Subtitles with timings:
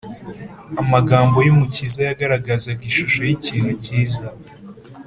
[0.81, 4.25] amagambo y’umukiza yagaragazaga ishusho y’ikintu cyiza,